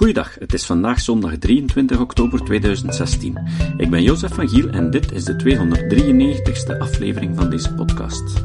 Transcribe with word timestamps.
Goeiedag, 0.00 0.34
het 0.34 0.52
is 0.52 0.66
vandaag 0.66 1.00
zondag 1.00 1.38
23 1.38 2.00
oktober 2.00 2.44
2016. 2.44 3.38
Ik 3.76 3.90
ben 3.90 4.02
Jozef 4.02 4.34
van 4.34 4.48
Giel 4.48 4.68
en 4.68 4.90
dit 4.90 5.12
is 5.12 5.24
de 5.24 5.34
293ste 5.34 6.78
aflevering 6.78 7.36
van 7.36 7.50
deze 7.50 7.74
podcast. 7.74 8.44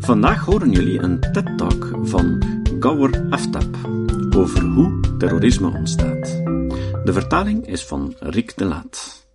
Vandaag 0.00 0.44
horen 0.44 0.70
jullie 0.70 0.98
een 1.02 1.20
TED-talk 1.20 1.98
van 2.02 2.42
Gawar 2.80 3.26
Aftab 3.30 3.76
over 4.36 4.62
hoe 4.62 5.00
terrorisme 5.18 5.68
ontstaat. 5.68 6.26
De 7.04 7.12
vertaling 7.12 7.66
is 7.66 7.84
van 7.84 8.14
Rick 8.18 8.56
de 8.56 8.64
Laat. 8.64 9.26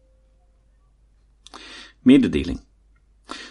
Mededeling. 2.00 2.62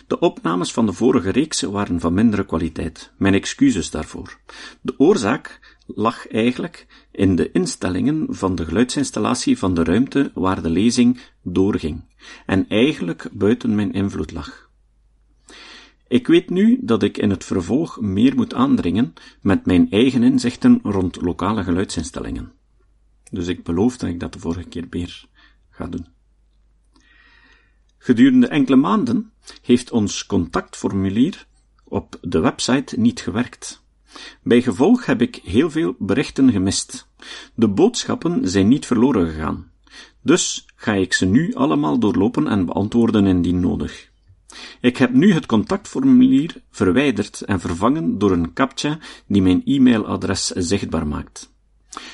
De 0.06 0.18
opnames 0.18 0.72
van 0.72 0.86
de 0.86 0.92
vorige 0.92 1.30
reeks 1.30 1.60
waren 1.60 2.00
van 2.00 2.14
mindere 2.14 2.46
kwaliteit. 2.46 3.12
Mijn 3.18 3.34
excuses 3.34 3.90
daarvoor. 3.90 4.38
De 4.80 4.94
oorzaak 4.98 5.69
lag 5.94 6.28
eigenlijk 6.28 6.86
in 7.10 7.36
de 7.36 7.52
instellingen 7.52 8.26
van 8.28 8.54
de 8.54 8.64
geluidsinstallatie 8.64 9.58
van 9.58 9.74
de 9.74 9.84
ruimte 9.84 10.30
waar 10.34 10.62
de 10.62 10.70
lezing 10.70 11.20
doorging, 11.42 12.04
en 12.46 12.68
eigenlijk 12.68 13.28
buiten 13.32 13.74
mijn 13.74 13.92
invloed 13.92 14.32
lag. 14.32 14.70
Ik 16.08 16.26
weet 16.26 16.50
nu 16.50 16.78
dat 16.82 17.02
ik 17.02 17.18
in 17.18 17.30
het 17.30 17.44
vervolg 17.44 18.00
meer 18.00 18.34
moet 18.34 18.54
aandringen 18.54 19.14
met 19.40 19.66
mijn 19.66 19.90
eigen 19.90 20.22
inzichten 20.22 20.80
rond 20.82 21.20
lokale 21.20 21.62
geluidsinstellingen. 21.62 22.52
Dus 23.30 23.46
ik 23.46 23.64
beloof 23.64 23.96
dat 23.96 24.10
ik 24.10 24.20
dat 24.20 24.32
de 24.32 24.38
vorige 24.38 24.68
keer 24.68 24.86
meer 24.90 25.24
ga 25.70 25.86
doen. 25.86 26.06
Gedurende 27.98 28.48
enkele 28.48 28.76
maanden 28.76 29.32
heeft 29.62 29.90
ons 29.90 30.26
contactformulier 30.26 31.46
op 31.84 32.18
de 32.20 32.40
website 32.40 33.00
niet 33.00 33.20
gewerkt. 33.20 33.82
Bij 34.42 34.62
gevolg 34.62 35.06
heb 35.06 35.22
ik 35.22 35.40
heel 35.44 35.70
veel 35.70 35.94
berichten 35.98 36.52
gemist. 36.52 37.08
De 37.54 37.68
boodschappen 37.68 38.48
zijn 38.48 38.68
niet 38.68 38.86
verloren 38.86 39.30
gegaan. 39.30 39.70
Dus 40.22 40.66
ga 40.76 40.92
ik 40.92 41.12
ze 41.12 41.26
nu 41.26 41.54
allemaal 41.54 41.98
doorlopen 41.98 42.46
en 42.46 42.64
beantwoorden 42.64 43.26
indien 43.26 43.60
nodig. 43.60 44.10
Ik 44.80 44.96
heb 44.96 45.12
nu 45.12 45.32
het 45.32 45.46
contactformulier 45.46 46.62
verwijderd 46.70 47.40
en 47.40 47.60
vervangen 47.60 48.18
door 48.18 48.32
een 48.32 48.52
captcha 48.52 48.98
die 49.26 49.42
mijn 49.42 49.62
e-mailadres 49.64 50.46
zichtbaar 50.46 51.06
maakt. 51.06 51.52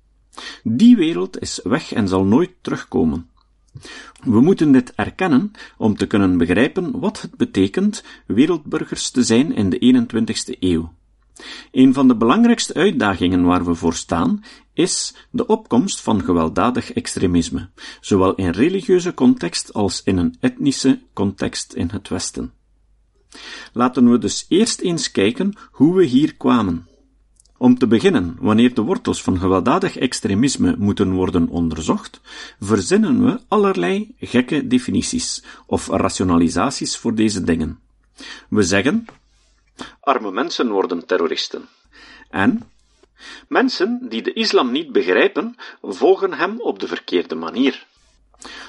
Die 0.63 0.97
wereld 0.97 1.41
is 1.41 1.61
weg 1.63 1.93
en 1.93 2.09
zal 2.09 2.25
nooit 2.25 2.51
terugkomen. 2.61 3.29
We 4.25 4.41
moeten 4.41 4.73
dit 4.73 4.93
erkennen 4.95 5.53
om 5.77 5.97
te 5.97 6.07
kunnen 6.07 6.39
begrijpen 6.39 7.01
wat 7.01 7.21
het 7.21 7.37
betekent 7.37 8.05
wereldburgers 8.27 9.11
te 9.11 9.23
zijn 9.23 9.55
in 9.55 9.71
de 9.71 10.07
21ste 10.13 10.59
eeuw. 10.59 10.93
Een 11.71 11.95
van 11.95 12.09
de 12.09 12.17
belangrijkste 12.17 12.75
uitdagingen 12.75 13.45
waar 13.45 13.65
we 13.65 13.75
voor 13.75 13.95
staan 13.95 14.45
is 14.73 15.15
de 15.31 15.47
opkomst 15.47 16.01
van 16.01 16.23
gewelddadig 16.23 16.93
extremisme, 16.93 17.69
zowel 18.01 18.35
in 18.35 18.51
religieuze 18.51 19.15
context 19.15 19.73
als 19.73 20.03
in 20.03 20.17
een 20.17 20.37
etnische 20.41 21.01
context 21.13 21.73
in 21.73 21.89
het 21.91 22.09
Westen. 22.09 22.53
Laten 23.73 24.11
we 24.11 24.19
dus 24.19 24.47
eerst 24.49 24.81
eens 24.81 25.11
kijken 25.11 25.53
hoe 25.71 25.95
we 25.95 26.05
hier 26.05 26.37
kwamen. 26.37 26.89
Om 27.59 27.79
te 27.79 27.87
beginnen, 27.87 28.37
wanneer 28.41 28.75
de 28.75 28.83
wortels 28.83 29.23
van 29.23 29.39
gewelddadig 29.39 29.97
extremisme 29.97 30.75
moeten 30.79 31.13
worden 31.13 31.49
onderzocht, 31.49 32.21
verzinnen 32.61 33.25
we 33.25 33.41
allerlei 33.49 34.15
gekke 34.19 34.67
definities 34.67 35.43
of 35.67 35.89
rationalisaties 35.89 36.97
voor 36.97 37.15
deze 37.15 37.43
dingen. 37.45 37.79
We 38.49 38.63
zeggen, 38.63 39.07
arme 40.01 40.31
mensen 40.31 40.71
worden 40.71 41.07
terroristen. 41.07 41.69
En, 42.31 42.63
mensen 43.49 44.07
die 44.09 44.23
de 44.23 44.33
islam 44.33 44.73
niet 44.73 44.93
begrijpen, 44.93 45.57
volgen 45.83 46.33
hem 46.33 46.61
op 46.61 46.79
de 46.79 46.87
verkeerde 46.87 47.35
manier. 47.35 47.87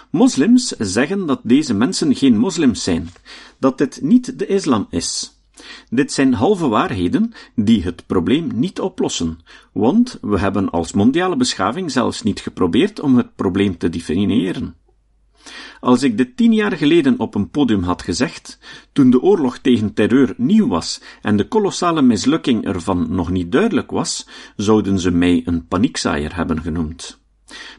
Moslims 0.09 0.68
zeggen 0.68 1.25
dat 1.25 1.40
deze 1.44 1.74
mensen 1.74 2.16
geen 2.16 2.38
moslims 2.38 2.84
zijn, 2.84 3.09
dat 3.57 3.78
dit 3.78 4.01
niet 4.01 4.40
de 4.40 4.45
islam 4.45 4.88
is. 4.90 5.34
Dit 5.90 6.12
zijn 6.12 6.34
halve 6.34 6.68
waarheden 6.68 7.34
die 7.56 7.84
het 7.84 8.06
probleem 8.06 8.52
niet 8.53 8.80
oplossen, 8.80 9.40
want 9.72 10.18
we 10.22 10.40
hebben 10.40 10.70
als 10.70 10.94
mondiale 10.94 11.36
beschaving 11.36 11.92
zelfs 11.92 12.24
niet 12.24 12.40
geprobeerd 12.40 13.00
om 13.00 13.18
het 13.18 13.36
probleem 13.36 13.78
te 13.78 13.90
definiëren. 13.90 14.75
Als 15.80 16.04
ik 16.04 16.18
dit 16.18 16.38
tien 16.38 16.54
jaar 16.54 16.72
geleden 16.78 17.20
op 17.20 17.36
een 17.36 17.50
podium 17.50 17.84
had 17.84 18.02
gezegd, 18.02 18.59
toen 18.92 19.09
de 19.09 19.22
oorlog 19.22 19.58
tegen 19.58 19.94
terreur 19.94 20.34
nieuw 20.38 20.68
was 20.68 21.02
en 21.22 21.38
de 21.38 21.48
kolossale 21.48 22.02
mislukking 22.02 22.66
ervan 22.66 23.08
nog 23.09 23.31
niet 23.31 23.52
duidelijk 23.52 23.92
was, 23.92 24.28
zouden 24.56 25.00
ze 25.00 25.12
mij 25.12 25.42
een 25.46 25.68
paniekzaaier 25.68 26.36
hebben 26.36 26.62
genoemd. 26.62 27.24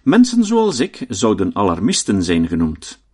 Mensen 0.02 0.44
zoals 0.44 0.80
ik 0.80 1.04
zouden 1.08 1.54
alarmisten 1.54 2.22
zijn 2.22 2.48
genoemd. 2.48 3.05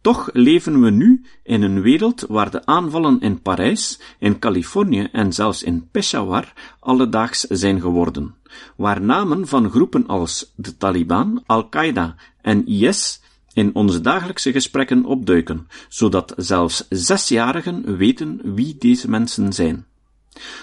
Toch 0.00 0.30
leven 0.32 0.80
we 0.80 0.90
nu 0.90 1.24
in 1.42 1.62
een 1.62 1.80
wereld 1.80 2.24
waar 2.28 2.50
de 2.50 2.66
aanvallen 2.66 3.20
in 3.20 3.42
Parijs, 3.42 4.00
in 4.18 4.38
Californië 4.38 5.08
en 5.12 5.32
zelfs 5.32 5.62
in 5.62 5.88
Peshawar 5.90 6.52
alledaags 6.80 7.40
zijn 7.40 7.80
geworden, 7.80 8.34
waar 8.76 9.00
namen 9.00 9.48
van 9.48 9.70
groepen 9.70 10.06
als 10.06 10.52
de 10.56 10.76
Taliban, 10.76 11.42
Al-Qaeda 11.46 12.14
en 12.42 12.66
IS 12.66 13.20
in 13.52 13.74
onze 13.74 14.00
dagelijkse 14.00 14.52
gesprekken 14.52 15.04
opduiken, 15.04 15.68
zodat 15.88 16.34
zelfs 16.36 16.86
zesjarigen 16.88 17.96
weten 17.96 18.54
wie 18.54 18.76
deze 18.78 19.10
mensen 19.10 19.52
zijn. 19.52 19.86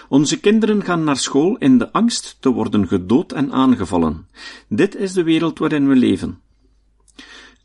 Onze 0.09 0.39
kinderen 0.39 0.83
gaan 0.83 1.03
naar 1.03 1.17
school 1.17 1.57
in 1.57 1.77
de 1.77 1.91
angst 1.91 2.37
te 2.39 2.49
worden 2.49 2.87
gedood 2.87 3.31
en 3.31 3.51
aangevallen. 3.51 4.27
Dit 4.67 4.95
is 4.95 5.13
de 5.13 5.23
wereld 5.23 5.59
waarin 5.59 5.87
we 5.87 5.95
leven. 5.95 6.39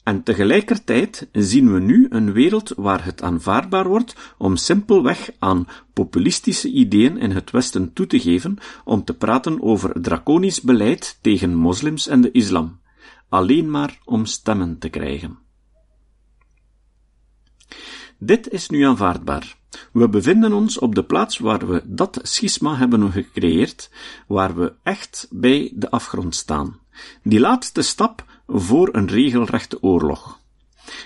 En 0.02 0.22
tegelijkertijd 0.22 1.28
zien 1.32 1.72
we 1.72 1.80
nu 1.80 2.06
een 2.10 2.32
wereld 2.32 2.72
waar 2.76 3.04
het 3.04 3.22
aanvaardbaar 3.22 3.88
wordt 3.88 4.34
om 4.38 4.56
simpelweg 4.56 5.30
aan 5.38 5.66
populistische 5.92 6.68
ideeën 6.68 7.18
in 7.18 7.30
het 7.30 7.50
Westen 7.50 7.92
toe 7.92 8.06
te 8.06 8.20
geven 8.20 8.58
om 8.84 9.04
te 9.04 9.14
praten 9.14 9.62
over 9.62 10.02
draconisch 10.02 10.60
beleid 10.60 11.18
tegen 11.20 11.54
moslims 11.54 12.06
en 12.06 12.20
de 12.20 12.30
islam, 12.30 12.80
alleen 13.28 13.70
maar 13.70 13.98
om 14.04 14.26
stemmen 14.26 14.78
te 14.78 14.88
krijgen. 14.88 15.38
Dit 18.18 18.48
is 18.48 18.68
nu 18.68 18.82
aanvaardbaar. 18.82 19.56
We 19.92 20.08
bevinden 20.08 20.52
ons 20.52 20.78
op 20.78 20.94
de 20.94 21.04
plaats 21.04 21.38
waar 21.38 21.66
we 21.66 21.82
dat 21.84 22.18
schisma 22.22 22.76
hebben 22.76 23.12
gecreëerd, 23.12 23.90
waar 24.26 24.54
we 24.54 24.72
echt 24.82 25.28
bij 25.30 25.72
de 25.74 25.90
afgrond 25.90 26.34
staan. 26.34 26.80
Die 27.22 27.40
laatste 27.40 27.82
stap 27.82 28.24
voor 28.52 28.88
een 28.92 29.08
regelrechte 29.08 29.82
oorlog. 29.82 30.40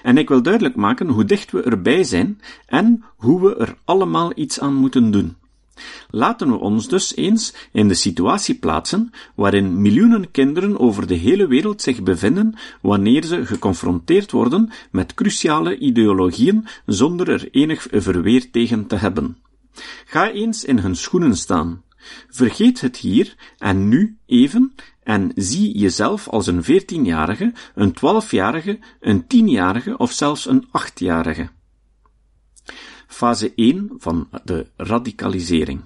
En 0.02 0.18
ik 0.18 0.28
wil 0.28 0.42
duidelijk 0.42 0.76
maken 0.76 1.08
hoe 1.08 1.24
dicht 1.24 1.52
we 1.52 1.62
erbij 1.62 2.04
zijn 2.04 2.40
en 2.66 3.04
hoe 3.16 3.40
we 3.40 3.56
er 3.56 3.76
allemaal 3.84 4.32
iets 4.34 4.60
aan 4.60 4.74
moeten 4.74 5.10
doen. 5.10 5.36
Laten 6.10 6.50
we 6.50 6.58
ons 6.58 6.88
dus 6.88 7.16
eens 7.16 7.54
in 7.72 7.88
de 7.88 7.94
situatie 7.94 8.54
plaatsen 8.54 9.10
waarin 9.34 9.82
miljoenen 9.82 10.30
kinderen 10.30 10.78
over 10.78 11.06
de 11.06 11.14
hele 11.14 11.46
wereld 11.46 11.82
zich 11.82 12.02
bevinden 12.02 12.54
wanneer 12.80 13.24
ze 13.24 13.46
geconfronteerd 13.46 14.30
worden 14.30 14.70
met 14.90 15.14
cruciale 15.14 15.78
ideologieën 15.78 16.66
zonder 16.86 17.30
er 17.30 17.48
enig 17.50 17.86
verweer 17.90 18.50
tegen 18.50 18.86
te 18.86 18.96
hebben. 18.96 19.36
Ga 20.06 20.30
eens 20.30 20.64
in 20.64 20.78
hun 20.78 20.96
schoenen 20.96 21.36
staan. 21.36 21.82
Vergeet 22.28 22.80
het 22.80 22.96
hier 22.96 23.34
en 23.58 23.88
nu 23.88 24.16
even 24.26 24.74
en 25.06 25.32
zie 25.34 25.78
jezelf 25.78 26.28
als 26.28 26.46
een 26.46 26.64
veertienjarige, 26.64 27.52
een 27.74 27.92
twaalfjarige, 27.92 28.78
een 29.00 29.26
tienjarige 29.26 29.96
of 29.96 30.12
zelfs 30.12 30.46
een 30.46 30.66
achtjarige. 30.70 31.48
Fase 33.06 33.52
1 33.54 33.90
van 33.98 34.28
de 34.44 34.66
radicalisering. 34.76 35.84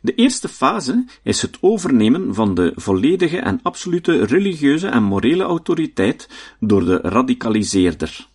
De 0.00 0.14
eerste 0.14 0.48
fase 0.48 1.04
is 1.22 1.42
het 1.42 1.58
overnemen 1.60 2.34
van 2.34 2.54
de 2.54 2.72
volledige 2.74 3.38
en 3.38 3.60
absolute 3.62 4.24
religieuze 4.24 4.88
en 4.88 5.02
morele 5.02 5.42
autoriteit 5.42 6.28
door 6.60 6.84
de 6.84 6.96
radicaliseerder. 6.96 8.26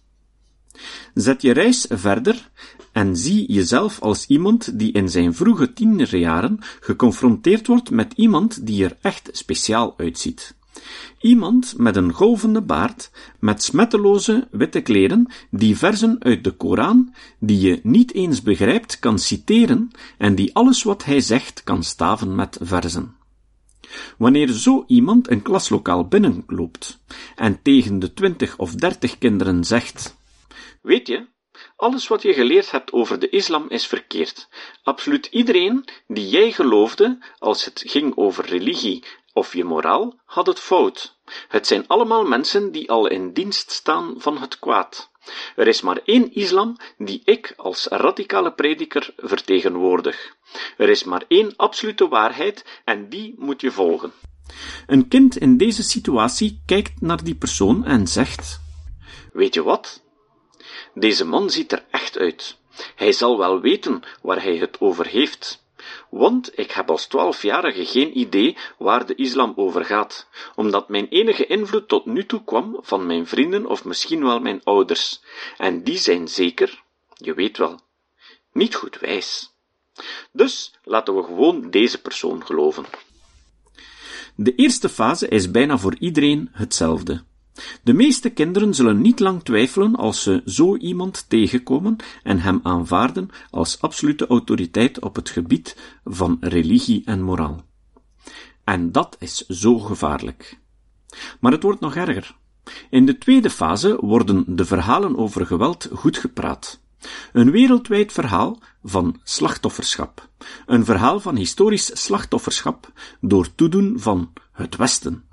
Zet 1.13 1.42
je 1.42 1.51
reis 1.51 1.86
verder 1.89 2.50
en 2.97 3.15
zie 3.15 3.51
jezelf 3.51 4.01
als 4.01 4.25
iemand 4.27 4.79
die 4.79 4.91
in 4.91 5.09
zijn 5.09 5.33
vroege 5.33 5.73
tienerjaren 5.73 6.59
geconfronteerd 6.79 7.67
wordt 7.67 7.89
met 7.89 8.13
iemand 8.15 8.65
die 8.65 8.83
er 8.83 8.97
echt 9.01 9.29
speciaal 9.31 9.94
uitziet. 9.97 10.55
Iemand 11.19 11.77
met 11.77 11.95
een 11.95 12.13
golvende 12.13 12.61
baard, 12.61 13.11
met 13.39 13.63
smetteloze 13.63 14.47
witte 14.51 14.81
kleren, 14.81 15.31
die 15.51 15.77
verzen 15.77 16.23
uit 16.23 16.44
de 16.44 16.51
Koran, 16.51 17.13
die 17.39 17.59
je 17.59 17.79
niet 17.83 18.13
eens 18.13 18.41
begrijpt, 18.41 18.99
kan 18.99 19.19
citeren 19.19 19.91
en 20.17 20.35
die 20.35 20.55
alles 20.55 20.83
wat 20.83 21.05
hij 21.05 21.19
zegt 21.19 21.63
kan 21.63 21.83
staven 21.83 22.35
met 22.35 22.57
verzen. 22.61 23.15
Wanneer 24.17 24.47
zo 24.47 24.83
iemand 24.88 25.29
een 25.29 25.41
klaslokaal 25.41 26.07
binnenloopt 26.07 26.99
en 27.35 27.59
tegen 27.61 27.99
de 27.99 28.13
twintig 28.13 28.57
of 28.57 28.75
dertig 28.75 29.17
kinderen 29.17 29.63
zegt: 29.63 30.17
Weet 30.81 31.07
je, 31.07 31.35
alles 31.77 32.07
wat 32.07 32.21
je 32.21 32.33
geleerd 32.33 32.71
hebt 32.71 32.91
over 32.91 33.19
de 33.19 33.29
islam 33.29 33.65
is 33.69 33.88
verkeerd. 33.88 34.47
Absoluut 34.83 35.25
iedereen 35.25 35.85
die 36.07 36.29
jij 36.29 36.51
geloofde 36.51 37.18
als 37.38 37.65
het 37.65 37.83
ging 37.85 38.15
over 38.15 38.45
religie 38.45 39.03
of 39.33 39.53
je 39.53 39.63
moraal 39.63 40.19
had 40.25 40.47
het 40.47 40.59
fout. 40.59 41.15
Het 41.47 41.68
zijn 41.68 41.88
allemaal 41.88 42.25
mensen 42.25 42.71
die 42.71 42.89
al 42.91 43.07
in 43.07 43.33
dienst 43.33 43.71
staan 43.71 44.13
van 44.18 44.38
het 44.38 44.59
kwaad. 44.59 45.09
Er 45.56 45.68
is 45.68 45.81
maar 45.81 46.00
één 46.06 46.33
islam 46.33 46.77
die 46.97 47.21
ik 47.24 47.53
als 47.57 47.85
radicale 47.85 48.53
prediker 48.53 49.13
vertegenwoordig. 49.18 50.35
Er 50.77 50.89
is 50.89 51.03
maar 51.03 51.23
één 51.27 51.56
absolute 51.56 52.07
waarheid 52.07 52.81
en 52.85 53.09
die 53.09 53.35
moet 53.38 53.62
je 53.62 53.71
volgen. 53.71 54.12
Een 54.88 55.07
kind 55.07 55.38
in 55.38 55.57
deze 55.57 55.83
situatie 55.83 56.62
kijkt 56.65 57.01
naar 57.01 57.23
die 57.23 57.35
persoon 57.35 57.85
en 57.85 58.07
zegt: 58.07 58.62
Weet 59.33 59.53
je 59.53 59.63
wat? 59.63 60.06
Deze 60.99 61.25
man 61.25 61.49
ziet 61.49 61.71
er 61.71 61.85
echt 61.91 62.17
uit. 62.17 62.57
Hij 62.95 63.11
zal 63.11 63.38
wel 63.38 63.59
weten 63.61 64.03
waar 64.21 64.44
hij 64.44 64.57
het 64.57 64.81
over 64.81 65.07
heeft. 65.07 65.65
Want 66.09 66.59
ik 66.59 66.71
heb 66.71 66.89
als 66.89 67.05
twaalfjarige 67.05 67.85
geen 67.85 68.17
idee 68.17 68.57
waar 68.77 69.05
de 69.05 69.15
islam 69.15 69.53
over 69.55 69.85
gaat, 69.85 70.27
omdat 70.55 70.89
mijn 70.89 71.07
enige 71.07 71.45
invloed 71.45 71.88
tot 71.88 72.05
nu 72.05 72.25
toe 72.25 72.44
kwam 72.44 72.77
van 72.81 73.05
mijn 73.05 73.27
vrienden 73.27 73.65
of 73.65 73.85
misschien 73.85 74.23
wel 74.23 74.39
mijn 74.39 74.61
ouders, 74.63 75.21
en 75.57 75.83
die 75.83 75.97
zijn 75.97 76.27
zeker, 76.27 76.83
je 77.13 77.33
weet 77.33 77.57
wel, 77.57 77.79
niet 78.51 78.75
goed 78.75 78.99
wijs. 78.99 79.51
Dus 80.31 80.73
laten 80.83 81.15
we 81.15 81.23
gewoon 81.23 81.69
deze 81.69 82.01
persoon 82.01 82.45
geloven. 82.45 82.85
De 84.35 84.55
eerste 84.55 84.89
fase 84.89 85.27
is 85.27 85.51
bijna 85.51 85.77
voor 85.77 85.95
iedereen 85.99 86.49
hetzelfde. 86.51 87.23
De 87.83 87.94
meeste 87.94 88.30
kinderen 88.30 88.74
zullen 88.74 89.01
niet 89.01 89.19
lang 89.19 89.44
twijfelen 89.44 89.95
als 89.95 90.24
ze 90.24 90.42
zo 90.45 90.75
iemand 90.75 91.25
tegenkomen 91.30 91.95
en 92.24 92.39
hem 92.39 92.59
aanvaarden 92.63 93.30
als 93.50 93.81
absolute 93.81 94.27
autoriteit 94.27 95.00
op 95.00 95.15
het 95.15 95.30
gebied 95.30 95.77
van 96.04 96.38
religie 96.39 97.01
en 97.06 97.21
moraal. 97.21 97.65
En 98.63 98.92
dat 98.92 99.15
is 99.19 99.45
zo 99.48 99.80
gevaarlijk. 99.80 100.59
Maar 101.39 101.51
het 101.51 101.63
wordt 101.63 101.80
nog 101.80 101.95
erger. 101.95 102.36
In 102.89 103.06
de 103.06 103.18
tweede 103.18 103.50
fase 103.50 103.98
worden 104.01 104.44
de 104.56 104.65
verhalen 104.65 105.18
over 105.18 105.45
geweld 105.45 105.89
goed 105.94 106.18
gepraat. 106.18 106.80
Een 107.33 107.51
wereldwijd 107.51 108.12
verhaal 108.12 108.59
van 108.83 109.19
slachtofferschap. 109.24 110.30
Een 110.65 110.86
verhaal 110.86 111.19
van 111.19 111.36
historisch 111.36 112.04
slachtofferschap 112.04 112.92
door 113.21 113.56
toedoen 113.56 114.00
van 114.00 114.33
het 114.51 114.75
Westen 114.75 115.26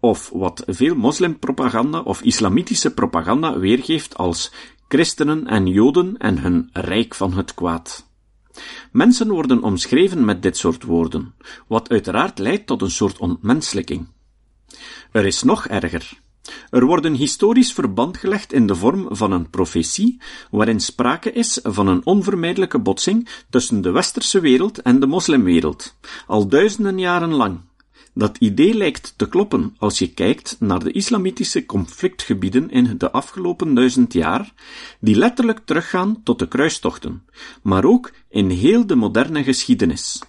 of 0.00 0.30
wat 0.32 0.62
veel 0.66 0.94
moslimpropaganda 0.94 2.00
of 2.00 2.22
islamitische 2.22 2.94
propaganda 2.94 3.58
weergeeft 3.58 4.16
als 4.16 4.52
christenen 4.88 5.46
en 5.46 5.66
joden 5.66 6.16
en 6.16 6.38
hun 6.38 6.68
rijk 6.72 7.14
van 7.14 7.32
het 7.32 7.54
kwaad. 7.54 8.12
Mensen 8.92 9.28
worden 9.30 9.62
omschreven 9.62 10.24
met 10.24 10.42
dit 10.42 10.56
soort 10.56 10.82
woorden, 10.82 11.34
wat 11.66 11.88
uiteraard 11.88 12.38
leidt 12.38 12.66
tot 12.66 12.82
een 12.82 12.90
soort 12.90 13.18
ontmenselijking. 13.18 14.08
Er 15.12 15.26
is 15.26 15.42
nog 15.42 15.66
erger. 15.66 16.22
Er 16.70 16.84
wordt 16.84 17.04
een 17.04 17.14
historisch 17.14 17.72
verband 17.72 18.16
gelegd 18.16 18.52
in 18.52 18.66
de 18.66 18.74
vorm 18.74 19.06
van 19.10 19.32
een 19.32 19.50
profetie, 19.50 20.20
waarin 20.50 20.80
sprake 20.80 21.32
is 21.32 21.60
van 21.62 21.86
een 21.86 22.06
onvermijdelijke 22.06 22.78
botsing 22.78 23.28
tussen 23.50 23.80
de 23.80 23.90
westerse 23.90 24.40
wereld 24.40 24.82
en 24.82 25.00
de 25.00 25.06
moslimwereld, 25.06 25.96
al 26.26 26.48
duizenden 26.48 26.98
jaren 26.98 27.32
lang. 27.34 27.60
Dat 28.14 28.36
idee 28.38 28.74
lijkt 28.74 29.14
te 29.16 29.28
kloppen 29.28 29.74
als 29.78 29.98
je 29.98 30.12
kijkt 30.12 30.56
naar 30.60 30.84
de 30.84 30.92
islamitische 30.92 31.66
conflictgebieden 31.66 32.70
in 32.70 32.94
de 32.98 33.10
afgelopen 33.10 33.74
duizend 33.74 34.12
jaar, 34.12 34.52
die 35.00 35.16
letterlijk 35.16 35.60
teruggaan 35.64 36.22
tot 36.22 36.38
de 36.38 36.48
kruistochten, 36.48 37.22
maar 37.62 37.84
ook 37.84 38.12
in 38.28 38.50
heel 38.50 38.86
de 38.86 38.94
moderne 38.94 39.42
geschiedenis. 39.42 40.22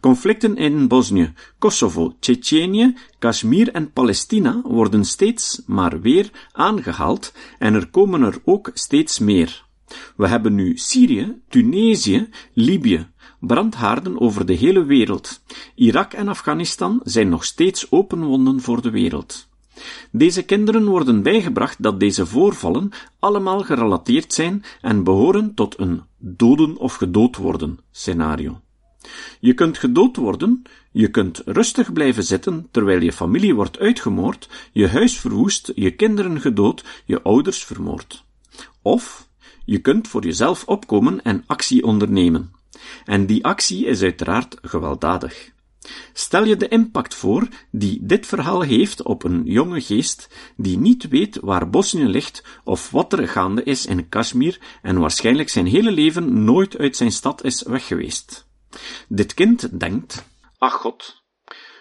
Conflicten 0.00 0.56
in 0.56 0.88
Bosnië, 0.88 1.32
Kosovo, 1.58 2.16
Tsjetsjenië, 2.20 2.94
Kashmir 3.18 3.72
en 3.72 3.92
Palestina 3.92 4.60
worden 4.62 5.04
steeds 5.04 5.62
maar 5.66 6.00
weer 6.00 6.30
aangehaald 6.52 7.32
en 7.58 7.74
er 7.74 7.86
komen 7.90 8.22
er 8.22 8.40
ook 8.44 8.70
steeds 8.74 9.18
meer. 9.18 9.64
We 10.16 10.28
hebben 10.28 10.54
nu 10.54 10.76
Syrië, 10.76 11.40
Tunesië, 11.48 12.28
Libië, 12.52 13.06
brandhaarden 13.40 14.20
over 14.20 14.46
de 14.46 14.52
hele 14.52 14.84
wereld. 14.84 15.42
Irak 15.74 16.12
en 16.12 16.28
Afghanistan 16.28 17.00
zijn 17.04 17.28
nog 17.28 17.44
steeds 17.44 17.90
open 17.90 18.24
wonden 18.24 18.60
voor 18.60 18.82
de 18.82 18.90
wereld. 18.90 19.50
Deze 20.10 20.42
kinderen 20.42 20.84
worden 20.84 21.22
bijgebracht 21.22 21.82
dat 21.82 22.00
deze 22.00 22.26
voorvallen 22.26 22.90
allemaal 23.18 23.60
gerelateerd 23.60 24.32
zijn 24.32 24.64
en 24.80 25.04
behoren 25.04 25.54
tot 25.54 25.78
een 25.78 26.02
doden 26.18 26.76
of 26.76 26.94
gedood 26.94 27.36
worden 27.36 27.78
scenario. 27.90 28.60
Je 29.40 29.54
kunt 29.54 29.78
gedood 29.78 30.16
worden, 30.16 30.62
je 30.92 31.08
kunt 31.08 31.42
rustig 31.44 31.92
blijven 31.92 32.22
zitten 32.22 32.68
terwijl 32.70 33.00
je 33.00 33.12
familie 33.12 33.54
wordt 33.54 33.78
uitgemoord, 33.78 34.48
je 34.72 34.88
huis 34.88 35.18
verwoest, 35.18 35.72
je 35.74 35.90
kinderen 35.90 36.40
gedood, 36.40 36.84
je 37.04 37.22
ouders 37.22 37.64
vermoord. 37.64 38.24
Of 38.82 39.28
je 39.64 39.78
kunt 39.78 40.08
voor 40.08 40.24
jezelf 40.24 40.64
opkomen 40.64 41.22
en 41.22 41.44
actie 41.46 41.84
ondernemen. 41.84 42.52
En 43.04 43.26
die 43.26 43.44
actie 43.44 43.86
is 43.86 44.02
uiteraard 44.02 44.56
gewelddadig. 44.62 45.50
Stel 46.12 46.44
je 46.44 46.56
de 46.56 46.68
impact 46.68 47.14
voor 47.14 47.48
die 47.70 47.98
dit 48.02 48.26
verhaal 48.26 48.60
heeft 48.60 49.02
op 49.02 49.24
een 49.24 49.42
jonge 49.44 49.80
geest 49.80 50.28
die 50.56 50.78
niet 50.78 51.08
weet 51.08 51.38
waar 51.40 51.70
Bosnië 51.70 52.04
ligt 52.04 52.44
of 52.64 52.90
wat 52.90 53.12
er 53.12 53.28
gaande 53.28 53.62
is 53.62 53.86
in 53.86 54.08
Kashmir 54.08 54.58
en 54.82 54.98
waarschijnlijk 54.98 55.48
zijn 55.48 55.66
hele 55.66 55.90
leven 55.90 56.44
nooit 56.44 56.78
uit 56.78 56.96
zijn 56.96 57.12
stad 57.12 57.44
is 57.44 57.62
weggeweest. 57.62 58.46
Dit 59.08 59.34
kind 59.34 59.80
denkt, 59.80 60.24
ach 60.58 60.74
God, 60.74 61.22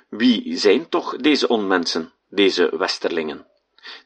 wie 0.10 0.58
zijn 0.58 0.90
toch 0.90 1.16
deze 1.16 1.48
onmensen, 1.48 2.14
deze 2.30 2.78
westerlingen, 2.78 3.46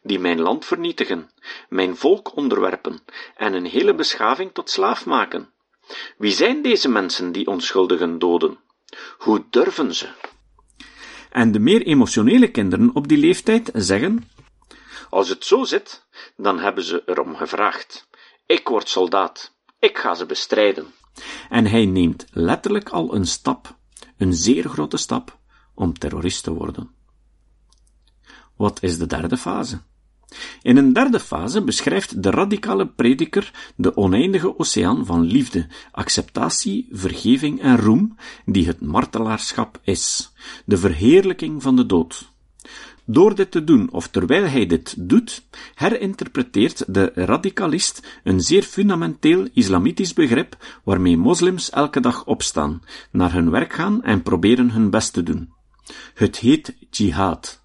die 0.03 0.19
mijn 0.19 0.41
land 0.41 0.65
vernietigen, 0.65 1.31
mijn 1.69 1.97
volk 1.97 2.35
onderwerpen 2.35 2.99
en 3.35 3.53
een 3.53 3.65
hele 3.65 3.95
beschaving 3.95 4.53
tot 4.53 4.69
slaaf 4.69 5.05
maken? 5.05 5.53
Wie 6.17 6.31
zijn 6.31 6.61
deze 6.61 6.89
mensen 6.89 7.31
die 7.31 7.47
onschuldigen 7.47 8.19
doden? 8.19 8.57
Hoe 9.17 9.45
durven 9.49 9.95
ze? 9.95 10.07
En 11.29 11.51
de 11.51 11.59
meer 11.59 11.81
emotionele 11.81 12.51
kinderen 12.51 12.89
op 12.93 13.07
die 13.07 13.17
leeftijd 13.17 13.69
zeggen: 13.73 14.29
Als 15.09 15.29
het 15.29 15.45
zo 15.45 15.63
zit, 15.63 16.07
dan 16.37 16.59
hebben 16.59 16.83
ze 16.83 17.03
erom 17.05 17.35
gevraagd. 17.35 18.07
Ik 18.45 18.67
word 18.67 18.89
soldaat. 18.89 19.53
Ik 19.79 19.97
ga 19.97 20.13
ze 20.13 20.25
bestrijden. 20.25 20.93
En 21.49 21.65
hij 21.65 21.85
neemt 21.85 22.25
letterlijk 22.31 22.89
al 22.89 23.15
een 23.15 23.25
stap, 23.25 23.77
een 24.17 24.33
zeer 24.33 24.69
grote 24.69 24.97
stap, 24.97 25.39
om 25.73 25.93
terrorist 25.93 26.43
te 26.43 26.53
worden. 26.53 26.94
Wat 28.55 28.83
is 28.83 28.97
de 28.97 29.07
derde 29.07 29.37
fase? 29.37 29.79
In 30.61 30.77
een 30.77 30.93
derde 30.93 31.19
fase 31.19 31.63
beschrijft 31.63 32.23
de 32.23 32.29
radicale 32.29 32.87
prediker 32.87 33.73
de 33.75 33.97
oneindige 33.97 34.59
oceaan 34.59 35.05
van 35.05 35.21
liefde, 35.21 35.67
acceptatie, 35.91 36.87
vergeving 36.91 37.61
en 37.61 37.77
roem, 37.77 38.15
die 38.45 38.67
het 38.67 38.81
martelaarschap 38.81 39.79
is, 39.83 40.31
de 40.65 40.77
verheerlijking 40.77 41.61
van 41.61 41.75
de 41.75 41.85
dood. 41.85 42.33
Door 43.07 43.35
dit 43.35 43.51
te 43.51 43.63
doen, 43.63 43.91
of 43.91 44.07
terwijl 44.07 44.47
hij 44.47 44.65
dit 44.65 44.95
doet, 44.97 45.43
herinterpreteert 45.73 46.93
de 46.93 47.11
radicalist 47.15 48.19
een 48.23 48.41
zeer 48.41 48.63
fundamenteel 48.63 49.47
islamitisch 49.53 50.13
begrip 50.13 50.79
waarmee 50.83 51.17
moslims 51.17 51.69
elke 51.69 51.99
dag 51.99 52.25
opstaan, 52.25 52.81
naar 53.11 53.33
hun 53.33 53.49
werk 53.49 53.73
gaan 53.73 54.03
en 54.03 54.21
proberen 54.21 54.71
hun 54.71 54.89
best 54.89 55.13
te 55.13 55.23
doen. 55.23 55.53
Het 56.13 56.37
heet 56.37 56.75
jihad. 56.89 57.64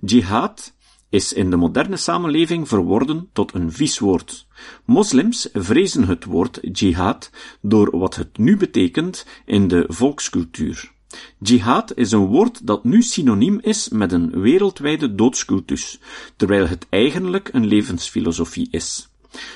Jihad 0.00 0.74
is 1.08 1.32
in 1.32 1.50
de 1.50 1.56
moderne 1.56 1.96
samenleving 1.96 2.68
verworden 2.68 3.28
tot 3.32 3.54
een 3.54 3.72
vies 3.72 3.98
woord. 3.98 4.46
Moslims 4.84 5.48
vrezen 5.52 6.06
het 6.06 6.24
woord 6.24 6.58
jihad 6.72 7.30
door 7.60 7.98
wat 7.98 8.14
het 8.16 8.38
nu 8.38 8.56
betekent 8.56 9.26
in 9.44 9.68
de 9.68 9.84
volkscultuur. 9.88 10.94
Jihad 11.38 11.94
is 11.94 12.12
een 12.12 12.26
woord 12.26 12.66
dat 12.66 12.84
nu 12.84 13.02
synoniem 13.02 13.58
is 13.62 13.88
met 13.88 14.12
een 14.12 14.40
wereldwijde 14.40 15.14
doodscultus, 15.14 16.00
terwijl 16.36 16.68
het 16.68 16.86
eigenlijk 16.88 17.48
een 17.52 17.66
levensfilosofie 17.66 18.68
is. 18.70 19.08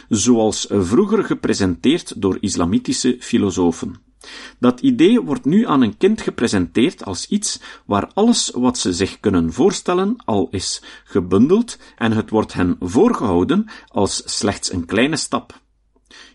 Zoals 0.09 0.67
vroeger 0.69 1.25
gepresenteerd 1.25 2.21
door 2.21 2.37
islamitische 2.41 3.17
filosofen. 3.21 4.10
Dat 4.61 4.81
idee 4.81 5.21
wordt 5.21 5.45
nu 5.45 5.67
aan 5.67 5.83
een 5.83 5.97
kind 5.97 6.21
gepresenteerd 6.21 7.05
als 7.05 7.27
iets 7.27 7.61
waar 7.87 8.11
alles 8.15 8.51
wat 8.55 8.79
ze 8.79 8.93
zich 8.93 9.21
kunnen 9.21 9.53
voorstellen 9.53 10.17
al 10.25 10.49
is 10.51 10.83
gebundeld 11.05 11.79
en 11.97 12.13
het 12.13 12.31
wordt 12.31 12.53
hen 12.53 12.77
voorgehouden 12.81 13.71
als 13.89 14.23
slechts 14.25 14.73
een 14.73 14.87
kleine 14.87 15.17
stap. 15.17 15.61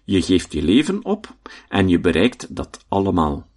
Je 0.04 0.22
geeft 0.22 0.54
je 0.54 0.62
leven 0.62 1.06
op 1.06 1.28
en 1.68 1.90
je 1.90 2.00
bereikt 2.00 2.56
dat 2.56 2.86
allemaal. 2.88 3.48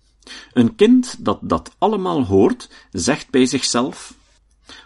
Een 0.52 0.74
kind 0.74 1.24
dat 1.24 1.38
dat 1.42 1.74
allemaal 1.78 2.24
hoort, 2.24 2.70
zegt 2.90 3.30
bij 3.30 3.46
zichzelf: 3.46 4.14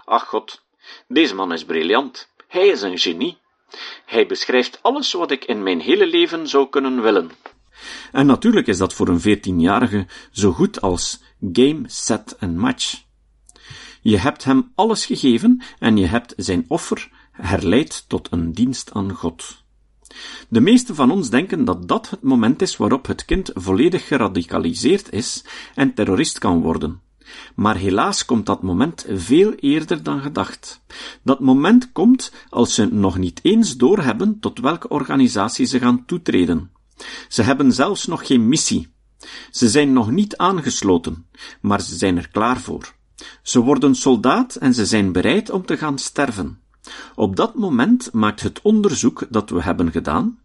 Ach 0.05 0.29
god, 0.29 0.63
deze 1.09 1.35
man 1.35 1.53
is 1.53 1.65
briljant. 1.65 2.29
Hij 2.49 2.67
is 2.67 2.83
een 2.83 2.99
genie. 2.99 3.39
Hij 4.07 4.27
beschrijft 4.27 4.83
alles 4.83 5.13
wat 5.13 5.31
ik 5.31 5.45
in 5.45 5.63
mijn 5.63 5.81
hele 5.81 6.07
leven 6.07 6.49
zou 6.49 6.69
kunnen 6.69 7.03
willen. 7.03 7.31
En 8.13 8.27
natuurlijk 8.27 8.67
is 8.67 8.79
dat 8.79 8.95
voor 8.95 9.09
een 9.09 9.21
veertienjarige 9.21 10.07
zo 10.31 10.53
goed 10.53 10.81
als 10.81 11.23
game, 11.53 11.83
set 11.87 12.37
en 12.39 12.59
match. 12.59 13.03
Je 14.01 14.19
hebt 14.19 14.45
hem 14.45 14.73
alles 14.75 15.07
gegeven 15.07 15.63
en 15.79 15.97
je 15.97 16.07
hebt 16.07 16.35
zijn 16.37 16.65
offer 16.69 17.11
herleid 17.33 18.05
tot 18.09 18.29
een 18.31 18.53
dienst 18.53 18.93
aan 18.93 19.13
God. 19.13 19.63
De 20.49 20.61
meesten 20.61 20.95
van 20.95 21.11
ons 21.11 21.31
denken 21.31 21.65
dat 21.65 21.89
dat 21.89 22.11
het 22.11 22.23
moment 22.23 22.63
is 22.63 22.77
waarop 22.77 23.07
het 23.07 23.25
kind 23.25 23.51
volledig 23.55 24.07
geradicaliseerd 24.07 25.13
is 25.13 25.45
en 25.75 25.95
terrorist 25.95 26.39
kan 26.39 26.61
worden. 26.61 27.01
Maar 27.55 27.77
helaas 27.77 28.25
komt 28.25 28.47
dat 28.47 28.63
moment 28.63 29.07
veel 29.09 29.53
eerder 29.53 30.03
dan 30.03 30.21
gedacht. 30.21 30.83
Dat 31.23 31.41
moment 31.41 31.93
komt 31.93 32.33
als 32.49 32.75
ze 32.75 32.87
nog 32.87 33.19
niet 33.19 33.41
eens 33.43 33.77
doorhebben 33.77 34.41
tot 34.41 34.59
welke 34.59 34.89
organisatie 34.89 35.67
ze 35.67 35.79
gaan 35.79 36.05
toetreden. 36.05 36.71
Ze 37.29 37.43
hebben 37.43 37.73
zelfs 37.73 38.07
nog 38.07 38.27
geen 38.27 38.49
missie. 38.49 38.93
Ze 39.51 39.69
zijn 39.69 39.93
nog 39.93 40.11
niet 40.11 40.37
aangesloten, 40.37 41.27
maar 41.61 41.81
ze 41.81 41.97
zijn 41.97 42.17
er 42.17 42.29
klaar 42.29 42.61
voor. 42.61 42.95
Ze 43.43 43.61
worden 43.61 43.95
soldaat 43.95 44.55
en 44.55 44.75
ze 44.75 44.87
zijn 44.87 45.13
bereid 45.13 45.51
om 45.51 45.67
te 45.67 45.77
gaan 45.77 45.99
sterven. 45.99 46.61
Op 47.15 47.37
dat 47.37 47.55
moment 47.55 48.13
maakt 48.13 48.41
het 48.41 48.63
onderzoek 48.63 49.27
dat 49.31 49.51
we 49.51 49.63
hebben 49.63 49.91
gedaan, 49.91 50.39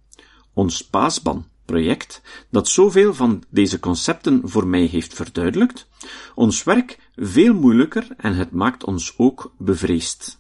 ons 0.54 0.88
Paasban-project, 0.88 2.22
dat 2.50 2.68
zoveel 2.68 3.14
van 3.14 3.44
deze 3.50 3.80
concepten 3.80 4.42
voor 4.44 4.68
mij 4.68 4.86
heeft 4.86 5.14
verduidelijkt, 5.14 5.88
ons 6.36 6.64
werk 6.64 7.10
veel 7.16 7.54
moeilijker 7.54 8.08
en 8.18 8.34
het 8.34 8.52
maakt 8.52 8.84
ons 8.84 9.14
ook 9.18 9.54
bevreesd. 9.58 10.40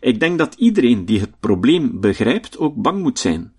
Ik 0.00 0.20
denk 0.20 0.38
dat 0.38 0.54
iedereen 0.54 1.04
die 1.04 1.20
het 1.20 1.40
probleem 1.40 2.00
begrijpt 2.00 2.58
ook 2.58 2.74
bang 2.74 3.02
moet 3.02 3.18
zijn, 3.18 3.52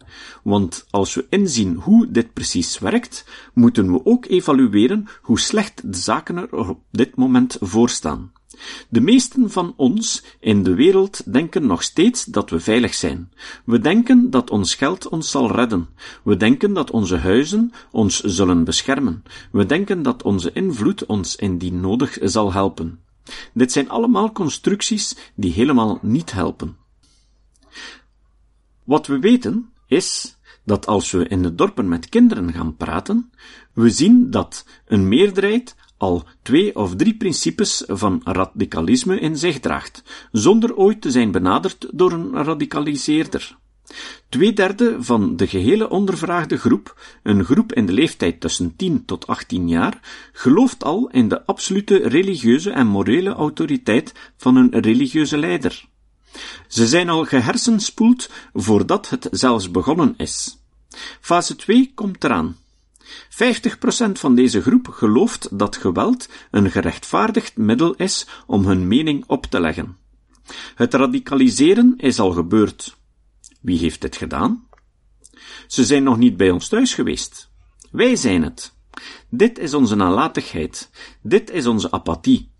want 0.44 0.86
als 0.90 1.16
we 1.16 1.26
inzien 1.30 1.76
hoe 1.76 2.12
dit 2.12 2.34
precies 2.34 2.80
werkt, 2.80 3.26
moeten 3.54 3.92
we 3.92 4.06
ook 4.06 4.26
evalueren 4.26 5.08
hoe 5.22 5.40
slecht 5.40 5.92
de 5.92 5.98
zaken 5.98 6.38
er 6.38 6.70
op 6.70 6.80
dit 6.92 7.16
moment 7.16 7.58
voor 7.60 7.90
staan. 7.90 8.32
De 8.90 9.02
meesten 9.02 9.52
van 9.52 9.74
ons 9.78 10.24
in 10.40 10.64
de 10.64 10.74
wereld 10.74 11.34
denken 11.34 11.66
nog 11.66 11.84
steeds 11.84 12.26
dat 12.26 12.50
we 12.50 12.60
veilig 12.60 12.94
zijn. 12.94 13.32
We 13.66 13.80
denken 13.80 14.30
dat 14.30 14.50
ons 14.50 14.76
geld 14.76 15.08
ons 15.10 15.32
zal 15.32 15.52
redden. 15.52 15.88
We 16.24 16.38
denken 16.38 16.74
dat 16.74 16.92
onze 16.92 17.18
huizen 17.18 17.72
ons 17.92 18.20
zullen 18.20 18.64
beschermen. 18.64 19.24
We 19.52 19.66
denken 19.66 20.02
dat 20.02 20.24
onze 20.24 20.52
invloed 20.52 21.06
ons 21.06 21.36
indien 21.36 21.80
nodig 21.80 22.18
zal 22.22 22.54
helpen. 22.54 23.00
Dit 23.54 23.72
zijn 23.72 23.90
allemaal 23.90 24.32
constructies 24.32 25.16
die 25.36 25.52
helemaal 25.52 26.00
niet 26.02 26.32
helpen. 26.32 26.78
Wat 28.84 29.08
we 29.08 29.20
weten 29.20 29.70
is 29.96 30.38
dat 30.64 30.86
als 30.88 31.12
we 31.12 31.28
in 31.28 31.42
de 31.42 31.56
dorpen 31.56 31.88
met 31.88 32.10
kinderen 32.10 32.54
gaan 32.54 32.76
praten, 32.76 33.32
we 33.74 33.90
zien 33.90 34.32
dat 34.32 34.66
een 34.86 35.08
meerderheid 35.08 35.76
al 35.98 36.24
twee 36.42 36.76
of 36.76 36.96
drie 36.96 37.16
principes 37.16 37.84
van 37.88 38.22
radicalisme 38.24 39.20
in 39.20 39.38
zich 39.38 39.60
draagt, 39.60 40.04
zonder 40.32 40.76
ooit 40.76 41.02
te 41.02 41.12
zijn 41.12 41.32
benaderd 41.32 41.88
door 41.92 42.12
een 42.12 42.44
radicaliseerder. 42.44 43.58
Twee 44.30 44.54
derde 44.54 44.96
van 45.00 45.36
de 45.36 45.48
gehele 45.48 45.90
ondervraagde 45.90 46.58
groep, 46.58 47.20
een 47.24 47.44
groep 47.44 47.74
in 47.74 47.86
de 47.86 47.94
leeftijd 47.94 48.40
tussen 48.40 48.76
10 48.76 49.06
tot 49.06 49.28
18 49.28 49.68
jaar, 49.68 50.00
gelooft 50.34 50.84
al 50.84 51.10
in 51.10 51.28
de 51.28 51.46
absolute 51.46 52.08
religieuze 52.08 52.72
en 52.72 52.88
morele 52.88 53.30
autoriteit 53.30 54.14
van 54.38 54.56
een 54.56 54.80
religieuze 54.80 55.38
leider. 55.38 55.86
Ze 56.68 56.88
zijn 56.88 57.10
al 57.10 57.26
gehersenspoeld 57.26 58.30
voordat 58.54 59.10
het 59.10 59.28
zelfs 59.32 59.72
begonnen 59.72 60.14
is. 60.18 60.58
Fase 61.22 61.56
2 61.56 61.92
komt 61.96 62.24
eraan. 62.24 62.58
50% 63.30 64.12
van 64.12 64.36
deze 64.36 64.62
groep 64.62 64.88
gelooft 64.88 65.60
dat 65.60 65.76
geweld 65.76 66.30
een 66.52 66.72
gerechtvaardigd 66.72 67.58
middel 67.58 67.94
is 67.94 68.28
om 68.46 68.66
hun 68.66 68.88
mening 68.88 69.24
op 69.28 69.46
te 69.46 69.60
leggen. 69.60 69.98
Het 70.76 70.94
radicaliseren 70.94 71.94
is 71.98 72.20
al 72.20 72.32
gebeurd. 72.32 72.98
Wie 73.62 73.80
heeft 73.80 74.02
dit 74.02 74.16
gedaan? 74.16 74.68
Ze 75.68 75.86
zijn 75.86 76.04
nog 76.04 76.18
niet 76.18 76.38
bij 76.38 76.50
ons 76.50 76.68
thuis 76.68 76.94
geweest. 76.94 77.50
Wij 77.92 78.16
zijn 78.16 78.44
het. 78.44 78.74
Dit 79.30 79.60
is 79.60 79.74
onze 79.74 79.96
nalatigheid. 79.96 80.90
Dit 81.22 81.50
is 81.50 81.66
onze 81.66 81.92
apathie. 81.92 82.52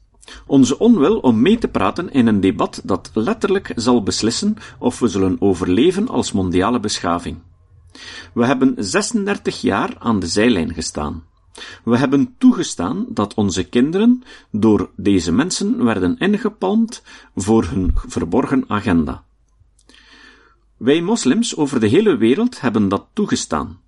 Onze 0.46 0.80
onwil 0.80 1.20
om 1.20 1.42
mee 1.42 1.58
te 1.58 1.68
praten 1.68 2.12
in 2.12 2.28
een 2.28 2.40
debat 2.40 2.82
dat 2.84 3.12
letterlijk 3.14 3.72
zal 3.76 4.04
beslissen 4.04 4.56
of 4.80 5.00
we 5.00 5.08
zullen 5.08 5.42
overleven 5.42 6.08
als 6.08 6.32
mondiale 6.32 6.80
beschaving. 6.80 7.38
We 8.34 8.46
hebben 8.46 8.76
36 8.78 9.62
jaar 9.62 9.96
aan 10.00 10.20
de 10.20 10.28
zijlijn 10.28 10.74
gestaan. 10.74 11.24
We 11.84 11.98
hebben 11.98 12.36
toegestaan 12.38 13.06
dat 13.10 13.34
onze 13.34 13.64
kinderen 13.64 14.24
door 14.52 14.90
deze 14.96 15.32
mensen 15.32 15.84
werden 15.84 16.18
ingepalmd 16.18 17.04
voor 17.36 17.64
hun 17.64 17.92
verborgen 17.96 18.64
agenda. 18.68 19.24
Wij 20.78 21.02
moslims 21.02 21.56
over 21.56 21.80
de 21.80 21.88
hele 21.88 22.18
wereld 22.18 22.62
hebben 22.62 22.88
dat 22.88 23.08
toegestaan. 23.14 23.80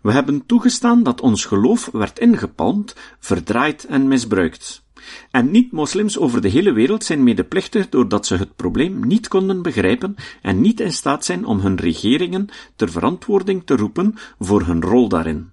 We 0.00 0.12
hebben 0.12 0.46
toegestaan 0.46 1.02
dat 1.02 1.20
ons 1.20 1.44
geloof 1.44 1.88
werd 1.92 2.18
ingepalmd, 2.18 2.94
verdraaid 3.18 3.84
en 3.84 4.08
misbruikt. 4.08 4.82
En 5.30 5.50
niet-moslims 5.50 6.18
over 6.18 6.40
de 6.40 6.48
hele 6.48 6.72
wereld 6.72 7.04
zijn 7.04 7.22
medeplichtig 7.22 7.88
doordat 7.88 8.26
ze 8.26 8.36
het 8.36 8.56
probleem 8.56 9.06
niet 9.06 9.28
konden 9.28 9.62
begrijpen 9.62 10.14
en 10.42 10.60
niet 10.60 10.80
in 10.80 10.92
staat 10.92 11.24
zijn 11.24 11.44
om 11.44 11.60
hun 11.60 11.76
regeringen 11.76 12.48
ter 12.76 12.90
verantwoording 12.90 13.62
te 13.64 13.76
roepen 13.76 14.14
voor 14.38 14.62
hun 14.62 14.82
rol 14.82 15.08
daarin. 15.08 15.50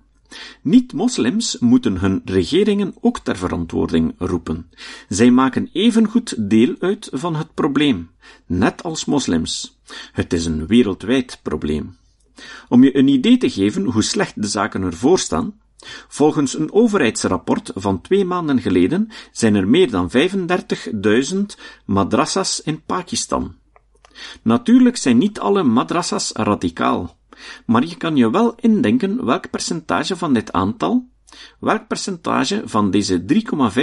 Niet-moslims 0.62 1.58
moeten 1.60 2.00
hun 2.00 2.22
regeringen 2.26 2.94
ook 3.02 3.20
ter 3.20 3.38
verantwoording 3.38 4.14
roepen. 4.18 4.70
Zij 5.08 5.32
maken 5.32 5.70
evengoed 5.74 6.50
deel 6.50 6.76
uit 6.80 7.10
van 7.12 7.36
het 7.36 7.54
probleem, 7.54 8.10
net 8.46 8.84
als 8.84 9.06
moslims. 9.06 9.80
Het 10.12 10.34
is 10.34 10.46
een 10.46 10.68
wereldwijd 10.68 11.40
probleem. 11.44 11.98
Om 12.70 12.84
je 12.84 12.98
een 12.98 13.08
idee 13.08 13.38
te 13.38 13.50
geven 13.50 13.84
hoe 13.84 14.04
slecht 14.04 14.42
de 14.42 14.48
zaken 14.48 14.82
ervoor 14.82 15.20
staan, 15.20 15.54
Volgens 16.08 16.60
een 16.60 16.74
overheidsrapport 16.74 17.72
van 17.76 18.02
twee 18.02 18.26
maanden 18.26 18.62
geleden 18.62 19.10
zijn 19.32 19.56
er 19.56 19.68
meer 19.68 19.92
dan 19.92 20.12
35.000 21.32 21.40
madrassas 21.86 22.62
in 22.62 22.82
Pakistan. 22.86 23.56
Natuurlijk 24.42 24.98
zijn 24.98 25.18
niet 25.18 25.40
alle 25.40 25.64
madrassas 25.64 26.32
radicaal, 26.32 27.18
maar 27.66 27.86
je 27.86 27.98
kan 27.98 28.16
je 28.16 28.30
wel 28.30 28.56
indenken 28.56 29.26
welk 29.26 29.50
percentage 29.50 30.16
van 30.16 30.34
dit 30.34 30.52
aantal, 30.52 31.08
welk 31.60 31.88
percentage 31.88 32.62
van 32.66 32.92
deze 32.92 33.24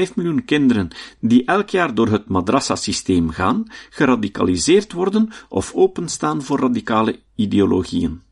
3,5 0.08 0.14
miljoen 0.14 0.44
kinderen 0.44 0.88
die 1.20 1.44
elk 1.44 1.70
jaar 1.70 1.94
door 1.94 2.08
het 2.08 2.28
madrassa-systeem 2.28 3.30
gaan, 3.30 3.64
geradicaliseerd 3.90 4.92
worden 4.92 5.28
of 5.48 5.75
openstaan 5.75 6.42
voor 6.42 6.60
radicale 6.60 7.20
ideologieën. 7.34 8.25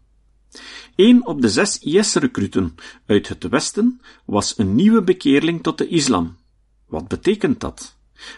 Een 0.96 1.26
op 1.26 1.40
de 1.40 1.48
zes 1.48 1.78
IS-recruten 1.78 2.74
uit 3.06 3.28
het 3.28 3.48
Westen 3.48 4.00
was 4.24 4.58
een 4.58 4.74
nieuwe 4.74 5.02
bekeerling 5.02 5.62
tot 5.62 5.78
de 5.78 5.88
islam. 5.88 6.36
Wat 6.86 7.08
betekent 7.08 7.60
dat? 7.60 7.96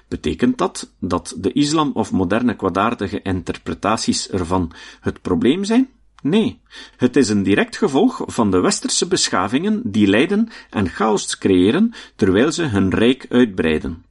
Betekent 0.09 0.59
dat 0.59 0.93
dat 1.01 1.35
de 1.39 1.53
islam 1.53 1.91
of 1.95 2.13
moderne 2.13 2.57
kwaadaardige 2.57 3.23
interpretaties 3.23 4.31
ervan 4.31 4.73
het 5.01 5.23
probleem 5.23 5.65
zijn? 5.65 5.89
Nee, 6.23 6.61
het 6.97 7.17
is 7.17 7.29
een 7.29 7.43
direct 7.43 7.77
gevolg 7.77 8.23
van 8.27 8.51
de 8.51 8.61
westerse 8.61 9.07
beschavingen 9.07 9.83
die 9.85 10.07
lijden 10.07 10.49
en 10.71 10.89
chaos 10.89 11.39
creëren 11.39 11.93
terwijl 12.17 12.53
ze 12.53 12.63
hun 12.63 12.91
rijk 12.91 13.27
uitbreiden. 13.29 14.05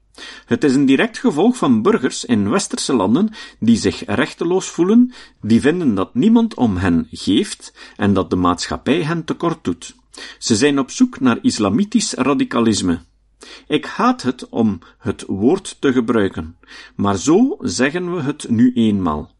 Het 0.46 0.64
is 0.64 0.76
een 0.76 0.86
direct 0.86 1.18
gevolg 1.18 1.58
van 1.58 1.82
burgers 1.82 2.26
in 2.26 2.50
westerse 2.50 2.94
landen 2.94 3.34
die 3.60 3.78
zich 3.78 4.04
rechteloos 4.06 4.68
voelen, 4.68 5.14
die 5.42 5.62
vinden 5.62 5.96
dat 5.96 6.14
niemand 6.14 6.54
om 6.54 6.78
hen 6.78 7.08
geeft 7.12 7.74
en 7.96 8.14
dat 8.14 8.30
de 8.30 8.36
maatschappij 8.36 9.04
hen 9.04 9.24
tekort 9.24 9.64
doet. 9.64 9.96
Ze 10.38 10.56
zijn 10.56 10.80
op 10.80 10.92
zoek 10.92 11.20
naar 11.20 11.38
islamitisch 11.42 12.14
radicalisme. 12.14 13.00
Ik 13.68 13.86
haat 13.86 14.22
het 14.22 14.50
om 14.50 14.80
het 14.98 15.24
woord 15.28 15.78
te 15.80 15.92
gebruiken, 15.92 16.58
maar 16.96 17.18
zo 17.18 17.58
zeggen 17.60 18.16
we 18.16 18.22
het 18.22 18.50
nu 18.50 18.72
eenmaal. 18.74 19.35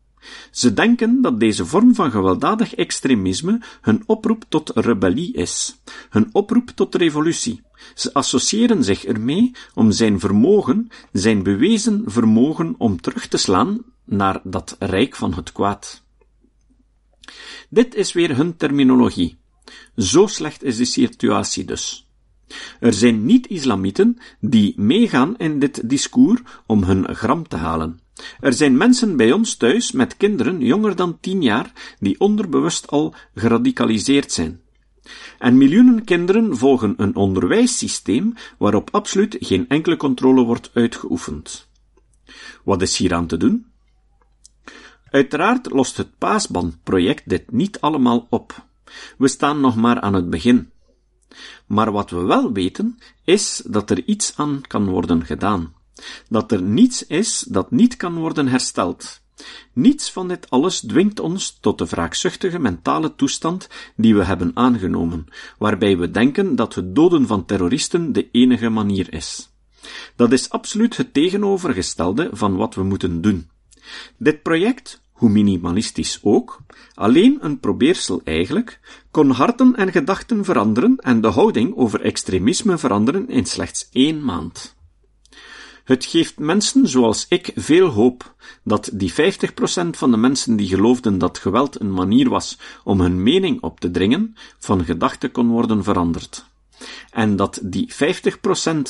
Ze 0.52 0.74
denken 0.74 1.22
dat 1.22 1.40
deze 1.40 1.66
vorm 1.66 1.96
van 1.96 2.12
gewelddadig 2.12 2.76
extremisme 2.76 3.62
hun 3.82 4.04
oproep 4.06 4.46
tot 4.50 4.72
rebellie 4.76 5.34
is, 5.34 5.82
hun 6.10 6.30
oproep 6.32 6.70
tot 6.70 6.96
revolutie. 6.96 7.62
Ze 7.96 8.14
associëren 8.14 8.84
zich 8.84 9.06
ermee 9.06 9.52
om 9.74 9.92
zijn 9.92 10.20
vermogen, 10.20 10.90
zijn 11.12 11.44
bewezen 11.44 12.04
vermogen 12.06 12.76
om 12.78 13.02
terug 13.02 13.28
te 13.28 13.38
slaan 13.38 13.84
naar 14.04 14.42
dat 14.44 14.76
rijk 14.80 15.16
van 15.16 15.34
het 15.34 15.52
kwaad. 15.52 16.04
Dit 17.70 17.96
is 17.96 18.14
weer 18.14 18.36
hun 18.36 18.58
terminologie. 18.58 19.38
Zo 19.96 20.28
slecht 20.28 20.64
is 20.64 20.78
de 20.78 20.86
situatie 20.86 21.66
dus. 21.66 22.08
Er 22.80 22.94
zijn 22.94 23.26
niet-islamieten 23.26 24.18
die 24.40 24.74
meegaan 24.78 25.38
in 25.38 25.60
dit 25.60 25.90
discours 25.90 26.42
om 26.66 26.84
hun 26.84 27.16
gram 27.16 27.48
te 27.48 27.56
halen. 27.56 28.00
Er 28.40 28.54
zijn 28.54 28.78
mensen 28.78 29.16
bij 29.16 29.32
ons 29.32 29.56
thuis 29.56 29.92
met 29.92 30.18
kinderen 30.18 30.62
jonger 30.62 30.96
dan 30.96 31.20
tien 31.20 31.42
jaar 31.42 31.96
die 32.00 32.20
onderbewust 32.20 32.88
al 32.88 33.14
geradicaliseerd 33.36 34.32
zijn. 34.32 34.62
En 35.40 35.58
miljoenen 35.58 36.04
kinderen 36.04 36.58
volgen 36.58 36.94
een 36.98 37.16
onderwijssysteem 37.16 38.34
waarop 38.58 38.90
absoluut 38.92 39.38
geen 39.40 39.70
enkele 39.70 39.98
controle 39.98 40.44
wordt 40.44 40.72
uitgeoefend. 40.74 41.68
Wat 42.64 42.82
is 42.82 42.98
hier 42.98 43.14
aan 43.14 43.28
te 43.28 43.38
doen? 43.38 43.66
Uiteraard 45.10 45.72
lost 45.72 45.98
het 45.98 46.18
Paasbandproject 46.18 47.30
dit 47.30 47.52
niet 47.52 47.80
allemaal 47.80 48.28
op. 48.30 48.66
We 49.18 49.28
staan 49.28 49.60
nog 49.60 49.76
maar 49.76 50.00
aan 50.00 50.14
het 50.14 50.30
begin. 50.30 50.70
Maar 51.66 51.92
wat 51.92 52.10
we 52.10 52.22
wel 52.22 52.52
weten, 52.52 53.00
is 53.24 53.64
dat 53.66 53.90
er 53.90 54.04
iets 54.04 54.34
aan 54.36 54.62
kan 54.68 54.90
worden 54.90 55.26
gedaan. 55.26 55.74
Dat 56.30 56.52
er 56.52 56.62
niets 56.62 57.08
is 57.08 57.46
dat 57.50 57.72
niet 57.72 57.96
kan 57.96 58.16
worden 58.16 58.48
hersteld. 58.48 59.24
Niets 59.74 60.12
van 60.12 60.28
dit 60.28 60.50
alles 60.50 60.80
dwingt 60.80 61.20
ons 61.20 61.58
tot 61.62 61.78
de 61.78 61.86
wraakzuchtige 61.86 62.60
mentale 62.60 63.16
toestand 63.16 63.70
die 63.96 64.16
we 64.16 64.24
hebben 64.24 64.52
aangenomen, 64.54 65.26
waarbij 65.58 65.98
we 65.98 66.12
denken 66.12 66.56
dat 66.56 66.76
het 66.76 66.96
doden 66.96 67.28
van 67.28 67.46
terroristen 67.46 68.14
de 68.14 68.30
enige 68.32 68.70
manier 68.70 69.14
is. 69.14 69.50
Dat 70.16 70.32
is 70.32 70.50
absoluut 70.50 70.98
het 70.98 71.14
tegenovergestelde 71.14 72.30
van 72.32 72.56
wat 72.56 72.76
we 72.76 72.84
moeten 72.84 73.22
doen. 73.22 73.50
Dit 74.18 74.42
project 74.42 75.02
hoe 75.12 75.30
minimalistisch 75.30 76.20
ook, 76.22 76.62
alleen 76.94 77.38
een 77.42 77.60
probeersel 77.60 78.22
eigenlijk, 78.24 78.80
kon 79.12 79.30
harten 79.30 79.76
en 79.76 79.92
gedachten 79.92 80.46
veranderen 80.46 80.96
en 80.98 81.22
de 81.22 81.28
houding 81.28 81.76
over 81.76 82.02
extremisme 82.02 82.78
veranderen 82.78 83.30
in 83.30 83.46
slechts 83.46 83.90
één 83.92 84.24
maand. 84.24 84.76
Het 85.86 86.06
geeft 86.06 86.40
mensen 86.40 86.88
zoals 86.88 87.26
ik 87.30 87.52
veel 87.56 87.88
hoop 87.88 88.36
dat 88.64 88.90
die 88.94 89.14
50% 89.14 89.16
van 89.90 90.12
de 90.12 90.18
mensen 90.18 90.56
die 90.56 90.68
geloofden 90.68 91.18
dat 91.18 91.38
geweld 91.38 91.80
een 91.80 91.94
manier 91.94 92.30
was 92.30 92.58
om 92.84 93.02
hun 93.02 93.24
mening 93.24 93.62
op 93.62 93.80
te 93.80 93.92
dringen, 93.92 94.36
van 94.60 94.86
gedachte 94.86 95.30
kon 95.30 95.50
worden 95.50 95.84
veranderd 95.84 96.46
en 97.12 97.36
dat 97.36 97.60
die 97.64 97.94
50% 97.94 97.98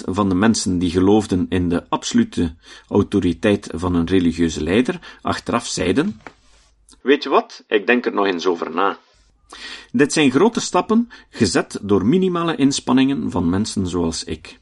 van 0.06 0.30
de 0.30 0.36
mensen 0.36 0.80
die 0.80 0.90
geloofden 0.90 1.46
in 1.50 1.70
de 1.70 1.90
absolute 1.90 2.56
autoriteit 2.88 3.70
van 3.74 3.96
een 3.96 4.08
religieuze 4.08 4.64
leider 4.64 5.18
achteraf 5.22 5.68
zeiden: 5.68 6.22
Weet 7.02 7.24
je 7.24 7.30
wat, 7.30 7.64
ik 7.68 7.88
denk 7.88 8.06
er 8.06 8.14
nog 8.14 8.26
eens 8.26 8.46
over 8.46 8.72
na. 8.72 8.98
Dit 9.92 10.14
zijn 10.14 10.32
grote 10.32 10.60
stappen, 10.60 11.10
gezet 11.30 11.80
door 11.82 12.06
minimale 12.06 12.56
inspanningen 12.56 13.32
van 13.32 13.50
mensen 13.50 13.88
zoals 13.88 14.24
ik. 14.24 14.60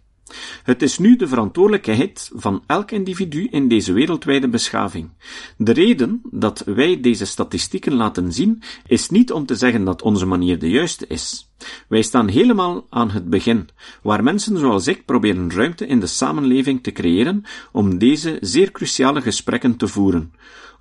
Het 0.63 0.81
is 0.81 0.97
nu 0.97 1.15
de 1.15 1.27
verantwoordelijkheid 1.27 2.31
van 2.33 2.63
elk 2.67 2.91
individu 2.91 3.47
in 3.51 3.67
deze 3.67 3.93
wereldwijde 3.93 4.47
beschaving. 4.47 5.09
De 5.57 5.71
reden 5.71 6.21
dat 6.31 6.63
wij 6.65 7.01
deze 7.01 7.25
statistieken 7.25 7.93
laten 7.93 8.33
zien, 8.33 8.61
is 8.87 9.09
niet 9.09 9.31
om 9.31 9.45
te 9.45 9.55
zeggen 9.55 9.84
dat 9.84 10.01
onze 10.01 10.25
manier 10.25 10.60
de 10.60 10.69
juiste 10.69 11.08
is. 11.08 11.51
Wij 11.88 12.01
staan 12.01 12.27
helemaal 12.27 12.86
aan 12.89 13.12
het 13.12 13.29
begin, 13.29 13.69
waar 14.01 14.23
mensen 14.23 14.58
zoals 14.58 14.88
ik 14.88 15.05
proberen 15.05 15.51
ruimte 15.51 15.88
in 15.88 15.99
de 15.99 16.08
samenleving 16.08 16.84
te 16.84 16.91
creëren 16.91 17.43
om 17.71 17.97
deze 17.97 18.38
zeer 18.41 18.71
cruciale 18.71 19.21
gesprekken 19.21 19.75
te 19.77 19.88
voeren 19.88 20.34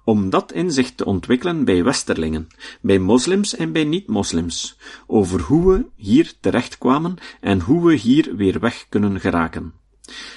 om 0.04 0.30
dat 0.30 0.52
inzicht 0.52 0.96
te 0.96 1.04
ontwikkelen 1.04 1.64
bij 1.64 1.84
westerlingen, 1.84 2.48
bij 2.80 2.98
moslims 2.98 3.56
en 3.56 3.72
bij 3.72 3.84
niet-moslims, 3.84 4.78
over 5.06 5.40
hoe 5.40 5.72
we 5.72 5.86
hier 5.96 6.32
terechtkwamen 6.40 7.16
en 7.40 7.60
hoe 7.60 7.86
we 7.86 7.94
hier 7.94 8.36
weer 8.36 8.60
weg 8.60 8.86
kunnen 8.88 9.20
geraken. 9.20 9.72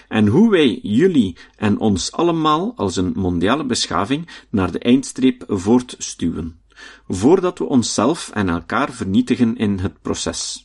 En 0.08 0.28
hoe 0.28 0.49
wij 0.49 0.80
jullie 0.82 1.38
en 1.56 1.80
ons 1.80 2.12
allemaal 2.12 2.73
als 2.75 2.95
een 2.95 3.13
mondiale 3.15 3.65
beschaving 3.65 4.30
naar 4.49 4.71
de 4.71 4.80
eindstreep 4.80 5.43
voortstuwen, 5.47 6.60
voordat 7.08 7.60
we 7.60 7.65
onszelf 7.65 8.30
en 8.34 8.49
elkaar 8.49 8.91
vernietigen 8.91 9.58
in 9.58 9.80
het 9.80 10.01
proces. 10.01 10.64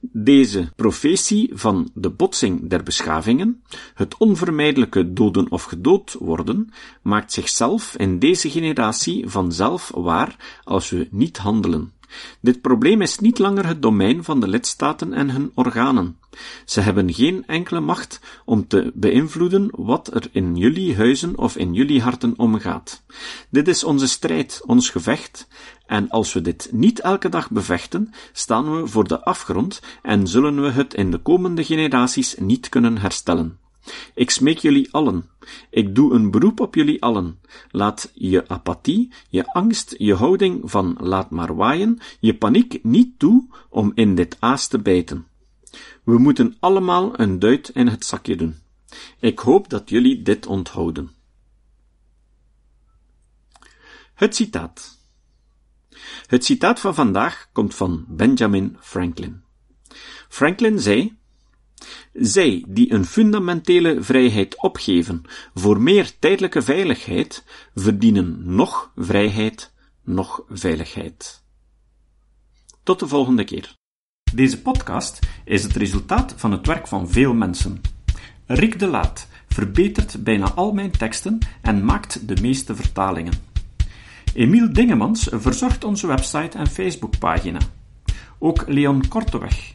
Deze 0.00 0.72
profetie 0.76 1.50
van 1.54 1.90
de 1.94 2.10
botsing 2.10 2.68
der 2.68 2.82
beschavingen, 2.82 3.62
het 3.94 4.16
onvermijdelijke 4.16 5.12
doden 5.12 5.50
of 5.50 5.62
gedood 5.64 6.16
worden, 6.18 6.70
maakt 7.02 7.32
zichzelf 7.32 7.94
in 7.96 8.18
deze 8.18 8.50
generatie 8.50 9.28
vanzelf 9.28 9.90
waar 9.94 10.60
als 10.64 10.90
we 10.90 11.08
niet 11.10 11.38
handelen. 11.38 11.92
Dit 12.40 12.60
probleem 12.60 13.02
is 13.02 13.18
niet 13.18 13.38
langer 13.38 13.66
het 13.66 13.82
domein 13.82 14.24
van 14.24 14.40
de 14.40 14.48
lidstaten 14.48 15.12
en 15.12 15.30
hun 15.30 15.50
organen. 15.54 16.16
Ze 16.64 16.80
hebben 16.80 17.14
geen 17.14 17.46
enkele 17.46 17.80
macht 17.80 18.20
om 18.44 18.66
te 18.66 18.90
beïnvloeden 18.94 19.68
wat 19.70 20.14
er 20.14 20.28
in 20.32 20.56
jullie 20.56 20.96
huizen 20.96 21.38
of 21.38 21.56
in 21.56 21.74
jullie 21.74 22.02
harten 22.02 22.34
omgaat. 22.36 23.02
Dit 23.50 23.68
is 23.68 23.84
onze 23.84 24.08
strijd, 24.08 24.62
ons 24.66 24.90
gevecht, 24.90 25.48
en 25.86 26.10
als 26.10 26.32
we 26.32 26.40
dit 26.40 26.68
niet 26.72 27.00
elke 27.00 27.28
dag 27.28 27.50
bevechten, 27.50 28.14
staan 28.32 28.76
we 28.76 28.86
voor 28.86 29.08
de 29.08 29.24
afgrond 29.24 29.82
en 30.02 30.26
zullen 30.26 30.62
we 30.62 30.70
het 30.70 30.94
in 30.94 31.10
de 31.10 31.18
komende 31.18 31.64
generaties 31.64 32.34
niet 32.38 32.68
kunnen 32.68 32.98
herstellen. 32.98 33.58
Ik 34.14 34.30
smeek 34.30 34.58
jullie 34.58 34.88
allen. 34.90 35.31
Ik 35.70 35.94
doe 35.94 36.14
een 36.14 36.30
beroep 36.30 36.60
op 36.60 36.74
jullie 36.74 37.02
allen. 37.02 37.40
Laat 37.70 38.10
je 38.14 38.48
apathie, 38.48 39.12
je 39.28 39.52
angst, 39.52 39.94
je 39.98 40.14
houding 40.14 40.70
van 40.70 40.96
laat 41.00 41.30
maar 41.30 41.54
waaien, 41.56 41.98
je 42.20 42.36
paniek 42.36 42.84
niet 42.84 43.18
toe 43.18 43.48
om 43.68 43.92
in 43.94 44.14
dit 44.14 44.36
aas 44.38 44.66
te 44.66 44.78
bijten. 44.78 45.26
We 46.04 46.18
moeten 46.18 46.56
allemaal 46.60 47.20
een 47.20 47.38
duit 47.38 47.68
in 47.68 47.86
het 47.86 48.04
zakje 48.04 48.36
doen. 48.36 48.54
Ik 49.20 49.38
hoop 49.38 49.68
dat 49.68 49.90
jullie 49.90 50.22
dit 50.22 50.46
onthouden. 50.46 51.10
Het 54.14 54.36
citaat. 54.36 55.00
Het 56.26 56.44
citaat 56.44 56.80
van 56.80 56.94
vandaag 56.94 57.48
komt 57.52 57.74
van 57.74 58.04
Benjamin 58.08 58.76
Franklin. 58.80 59.42
Franklin 60.28 60.78
zei: 60.78 61.16
zij 62.12 62.64
die 62.68 62.92
een 62.92 63.04
fundamentele 63.04 64.02
vrijheid 64.02 64.62
opgeven 64.62 65.22
voor 65.54 65.80
meer 65.80 66.18
tijdelijke 66.18 66.62
veiligheid, 66.62 67.44
verdienen 67.74 68.54
nog 68.54 68.92
vrijheid, 68.96 69.72
nog 70.04 70.42
veiligheid. 70.48 71.42
Tot 72.82 72.98
de 72.98 73.08
volgende 73.08 73.44
keer. 73.44 73.74
Deze 74.34 74.62
podcast 74.62 75.18
is 75.44 75.62
het 75.62 75.76
resultaat 75.76 76.34
van 76.36 76.52
het 76.52 76.66
werk 76.66 76.86
van 76.86 77.08
veel 77.08 77.34
mensen. 77.34 77.80
Rick 78.46 78.78
de 78.78 78.86
Laat 78.86 79.28
verbetert 79.48 80.24
bijna 80.24 80.52
al 80.52 80.72
mijn 80.72 80.90
teksten 80.90 81.38
en 81.62 81.84
maakt 81.84 82.28
de 82.28 82.36
meeste 82.40 82.74
vertalingen. 82.74 83.32
Emiel 84.34 84.72
Dingemans 84.72 85.28
verzorgt 85.30 85.84
onze 85.84 86.06
website 86.06 86.58
en 86.58 86.66
Facebookpagina. 86.66 87.58
Ook 88.38 88.64
Leon 88.68 89.08
Korteweg 89.08 89.74